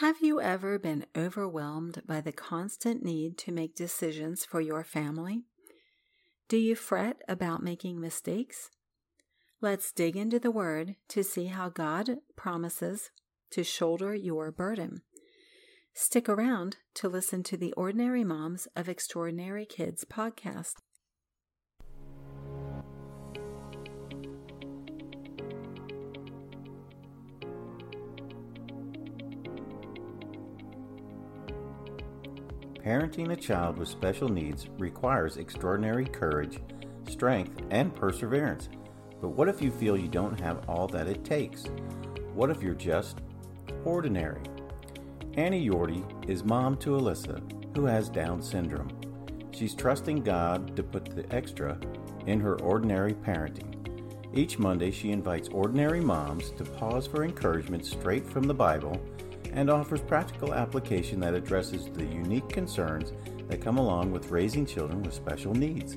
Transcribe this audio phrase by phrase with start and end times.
[0.00, 5.44] Have you ever been overwhelmed by the constant need to make decisions for your family?
[6.50, 8.68] Do you fret about making mistakes?
[9.62, 13.10] Let's dig into the Word to see how God promises
[13.52, 15.00] to shoulder your burden.
[15.94, 20.74] Stick around to listen to the Ordinary Moms of Extraordinary Kids podcast.
[32.86, 36.60] Parenting a child with special needs requires extraordinary courage,
[37.08, 38.68] strength, and perseverance.
[39.20, 41.64] But what if you feel you don't have all that it takes?
[42.32, 43.22] What if you're just
[43.84, 44.40] ordinary?
[45.34, 47.42] Annie Yorty is mom to Alyssa,
[47.74, 48.92] who has Down syndrome.
[49.50, 51.76] She's trusting God to put the extra
[52.26, 53.72] in her ordinary parenting.
[54.32, 59.00] Each Monday, she invites ordinary moms to pause for encouragement straight from the Bible
[59.56, 63.12] and offers practical application that addresses the unique concerns
[63.48, 65.96] that come along with raising children with special needs.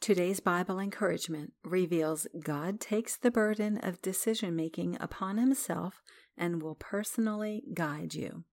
[0.00, 6.02] Today's Bible encouragement reveals God takes the burden of decision making upon himself
[6.36, 8.44] and will personally guide you.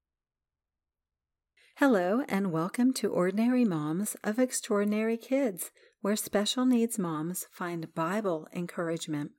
[1.77, 5.71] Hello, and welcome to Ordinary Moms of Extraordinary Kids,
[6.01, 9.31] where special needs moms find Bible encouragement.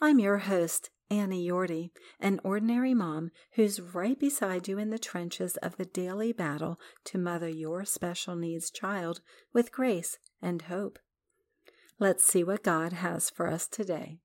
[0.00, 5.56] I'm your host, Annie Yorty, an ordinary mom who's right beside you in the trenches
[5.58, 9.20] of the daily battle to mother your special needs child
[9.52, 10.98] with grace and hope.
[11.98, 14.18] Let's see what God has for us today.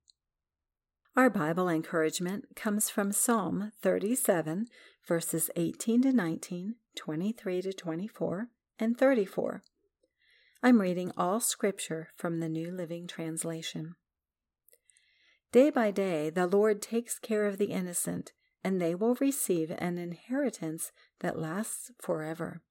[1.16, 4.68] Our Bible encouragement comes from Psalm 37,
[5.08, 8.48] verses 18 to 19, 23 to 24,
[8.80, 9.62] and 34.
[10.64, 13.96] I'm reading all scripture from the New Living Translation.
[15.52, 18.34] Day by day, the Lord takes care of the innocent,
[18.64, 20.92] and they will receive an inheritance
[21.22, 22.62] that lasts forever.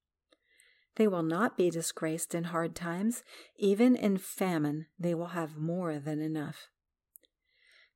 [0.95, 3.23] They will not be disgraced in hard times.
[3.57, 6.67] Even in famine, they will have more than enough.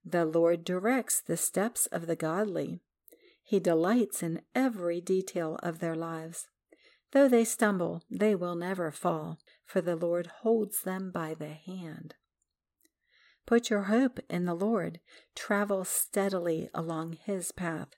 [0.05, 2.81] The Lord directs the steps of the godly.
[3.43, 6.47] He delights in every detail of their lives.
[7.11, 12.15] Though they stumble, they will never fall, for the Lord holds them by the hand.
[13.45, 14.99] Put your hope in the Lord.
[15.35, 17.89] Travel steadily along His path.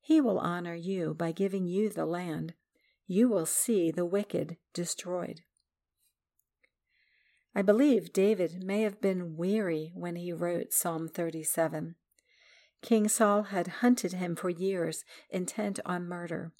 [0.00, 2.54] He will honor you by giving you the land.
[3.06, 5.42] You will see the wicked destroyed.
[7.56, 11.94] I believe David may have been weary when he wrote Psalm 37.
[12.82, 16.52] King Saul had hunted him for years, intent on murder.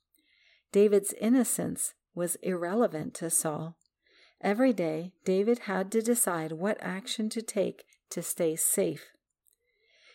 [0.72, 3.76] David's innocence was irrelevant to Saul.
[4.40, 9.12] Every day, David had to decide what action to take to stay safe.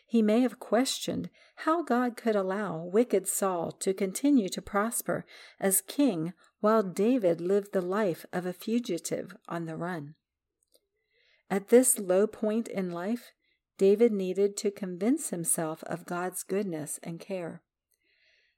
[0.05, 5.25] He may have questioned how God could allow wicked Saul to continue to prosper
[5.59, 10.15] as king while David lived the life of a fugitive on the run.
[11.49, 13.31] At this low point in life,
[13.77, 17.61] David needed to convince himself of God's goodness and care.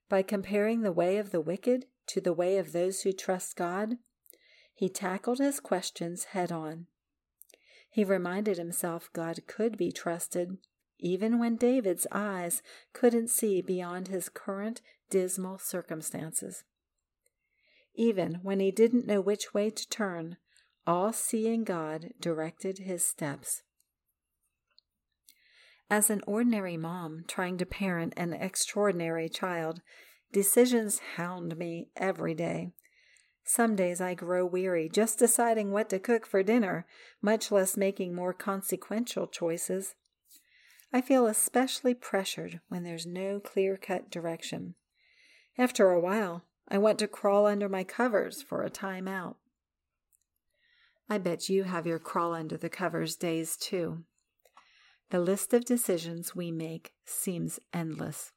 [0.10, 3.98] By comparing the way of the wicked to the way of those who trust God,
[4.74, 6.88] he tackled his questions head on.
[7.94, 10.58] He reminded himself God could be trusted,
[10.98, 14.82] even when David's eyes couldn't see beyond his current
[15.12, 16.64] dismal circumstances.
[17.94, 20.38] Even when he didn't know which way to turn,
[20.88, 23.62] all seeing God directed his steps.
[25.88, 29.82] As an ordinary mom trying to parent an extraordinary child,
[30.32, 32.72] decisions hound me every day.
[33.46, 36.86] Some days I grow weary just deciding what to cook for dinner,
[37.22, 39.96] much less making more consequential choices.
[40.94, 44.76] I feel especially pressured when there's no clear cut direction.
[45.58, 49.38] After a while, I want to crawl under my covers for a time out.
[51.10, 54.04] I bet you have your crawl under the covers days too.
[55.10, 58.32] The list of decisions we make seems endless.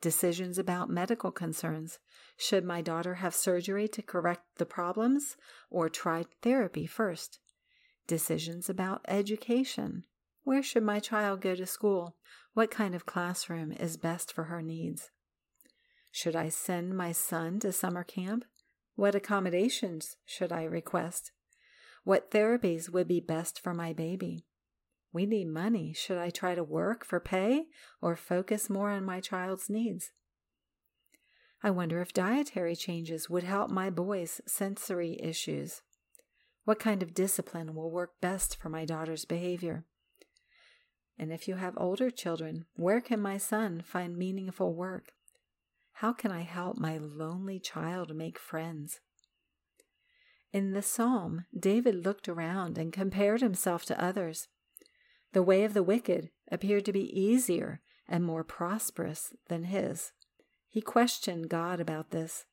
[0.00, 1.98] Decisions about medical concerns,
[2.38, 5.36] should my daughter have surgery to correct the problems
[5.68, 7.38] or try therapy first?
[8.06, 10.04] Decisions about education.
[10.42, 12.16] Where should my child go to school?
[12.54, 15.10] What kind of classroom is best for her needs?
[16.10, 18.46] Should I send my son to summer camp?
[18.96, 21.30] What accommodations should I request?
[22.04, 24.46] What therapies would be best for my baby?
[25.12, 25.92] We need money.
[25.92, 27.66] Should I try to work for pay
[28.00, 30.12] or focus more on my child's needs?
[31.62, 35.82] I wonder if dietary changes would help my boy's sensory issues.
[36.64, 39.84] What kind of discipline will work best for my daughter's behavior?
[41.18, 45.12] And if you have older children, where can my son find meaningful work?
[45.94, 49.00] How can I help my lonely child make friends?
[50.50, 54.48] In the psalm, David looked around and compared himself to others.
[55.32, 60.12] The way of the wicked appeared to be easier and more prosperous than his.
[60.68, 62.44] He questioned God about this.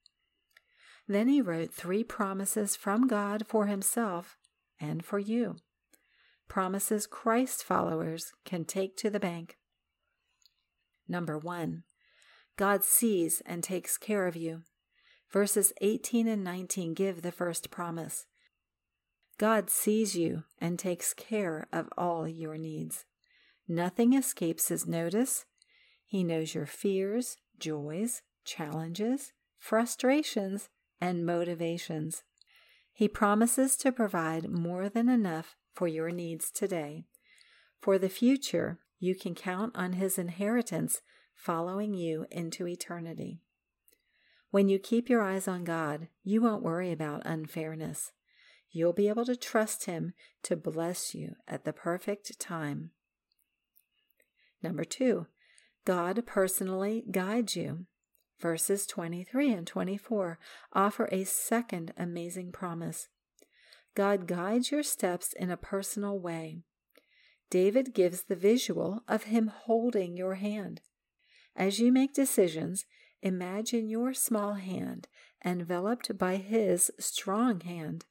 [1.07, 4.37] Then he wrote three promises from God for himself
[4.79, 5.55] and for you.
[6.47, 9.57] Promises Christ followers can take to the bank.
[11.07, 11.83] Number one,
[12.57, 14.63] God sees and takes care of you.
[15.31, 18.25] Verses 18 and 19 give the first promise.
[19.37, 23.05] God sees you and takes care of all your needs.
[23.67, 25.45] Nothing escapes his notice.
[26.05, 30.69] He knows your fears, joys, challenges, frustrations,
[30.99, 32.23] and motivations.
[32.93, 37.05] He promises to provide more than enough for your needs today.
[37.79, 41.01] For the future, you can count on his inheritance
[41.35, 43.41] following you into eternity.
[44.49, 48.13] When you keep your eyes on God, you won't worry about unfairness.
[48.77, 50.13] You'll be able to trust Him
[50.43, 52.91] to bless you at the perfect time.
[54.61, 55.25] Number two,
[55.83, 57.87] God personally guides you.
[58.39, 60.37] Verses 23 and 24
[60.73, 63.07] offer a second amazing promise.
[63.95, 66.59] God guides your steps in a personal way.
[67.49, 70.81] David gives the visual of Him holding your hand.
[71.55, 72.85] As you make decisions,
[73.23, 75.07] imagine your small hand
[75.43, 78.05] enveloped by His strong hand.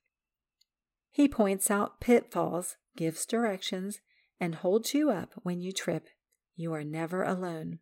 [1.17, 4.03] He points out pitfalls, gives directions,
[4.39, 6.09] and holds you up when you trip.
[6.57, 7.79] You are never alone.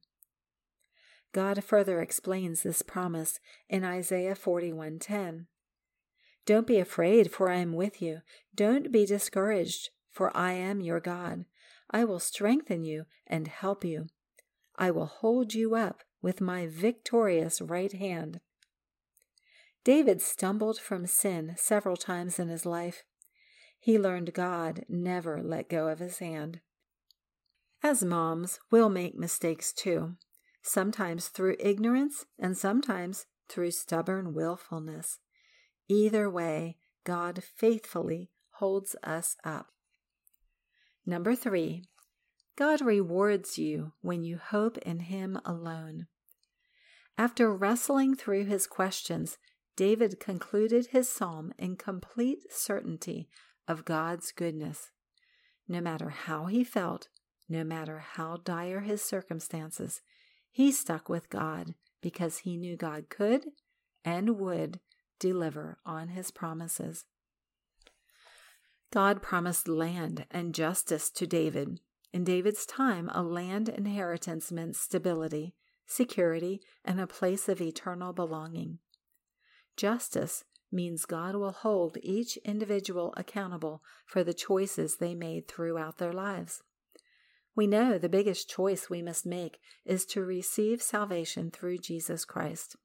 [1.32, 5.48] God further explains this promise in Isaiah 41:10.
[6.46, 8.20] Don't be afraid, for I am with you.
[8.54, 11.44] Don't be discouraged, for I am your God.
[11.90, 14.06] I will strengthen you and help you.
[14.76, 18.38] I will hold you up with my victorious right hand.
[19.82, 23.02] David stumbled from sin several times in his life.
[23.84, 26.60] He learned God never let go of his hand.
[27.82, 30.16] As moms, we'll make mistakes too
[30.62, 35.18] sometimes through ignorance and sometimes through stubborn willfulness.
[35.86, 39.66] Either way, God faithfully holds us up.
[41.04, 41.84] Number three,
[42.56, 46.06] God rewards you when you hope in Him alone.
[47.18, 49.36] After wrestling through his questions,
[49.76, 53.28] David concluded his psalm in complete certainty
[53.66, 54.90] of God's goodness.
[55.68, 57.08] No matter how he felt,
[57.48, 60.00] no matter how dire his circumstances,
[60.50, 63.46] he stuck with God because he knew God could
[64.04, 64.80] and would
[65.18, 67.04] deliver on his promises.
[68.92, 71.80] God promised land and justice to David.
[72.12, 75.54] In David's time, a land inheritance meant stability,
[75.86, 78.78] security, and a place of eternal belonging.
[79.76, 80.44] Justice
[80.74, 86.62] means God will hold each individual accountable for the choices they made throughout their lives.
[87.56, 92.76] We know the biggest choice we must make is to receive salvation through Jesus Christ.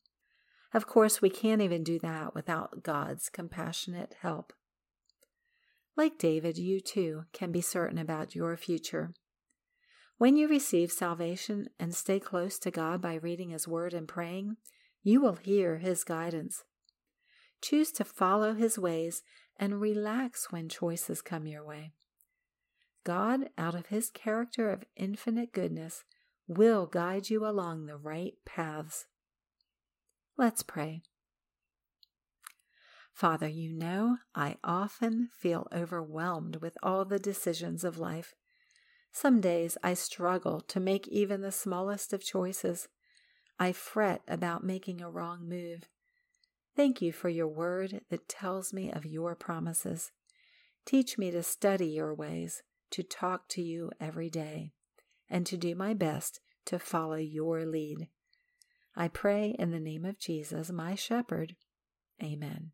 [0.74, 4.53] Of course, we can't even do that without God's compassionate help.
[5.97, 9.13] Like David, you too can be certain about your future.
[10.19, 14.58] When you receive salvation and stay close to God by reading His Word and praying,
[15.01, 16.63] you will hear His guidance.
[17.62, 19.24] Choose to follow His ways
[19.58, 21.92] and relax when choices come your way.
[23.04, 26.04] God, out of his character of infinite goodness,
[26.48, 29.06] will guide you along the right paths.
[30.38, 31.01] Let's pray.
[33.13, 38.34] Father, you know I often feel overwhelmed with all the decisions of life.
[39.12, 42.88] Some days I struggle to make even the smallest of choices.
[43.60, 45.89] I fret about making a wrong move.
[46.79, 50.13] Thank you for your word that tells me of your promises.
[50.86, 54.71] Teach me to study your ways to talk to you every day
[55.29, 58.07] and to do my best to follow your lead.
[58.95, 61.57] I pray in the name of Jesus, my shepherd.
[62.24, 62.71] Amen.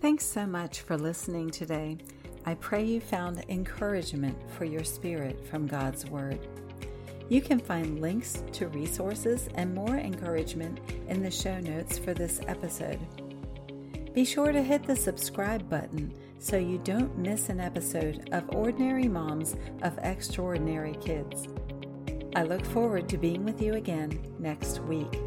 [0.00, 1.98] Thanks so much for listening today.
[2.46, 6.38] I pray you found encouragement for your spirit from God's Word.
[7.32, 12.42] You can find links to resources and more encouragement in the show notes for this
[12.46, 13.00] episode.
[14.12, 19.08] Be sure to hit the subscribe button so you don't miss an episode of Ordinary
[19.08, 21.48] Moms of Extraordinary Kids.
[22.36, 25.18] I look forward to being with you again next week.